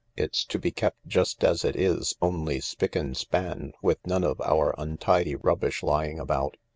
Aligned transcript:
It's 0.17 0.43
to 0.45 0.57
be 0.57 0.71
kept 0.71 1.05
just 1.05 1.43
as 1.43 1.63
it 1.63 1.75
is, 1.75 2.15
only 2.23 2.59
spick 2.59 2.95
and 2.95 3.15
span, 3.15 3.73
with 3.83 3.99
none 4.07 4.23
of 4.23 4.41
our 4.41 4.73
untidy 4.75 5.35
rubbish 5.35 5.83
lying 5.83 6.19
about. 6.19 6.57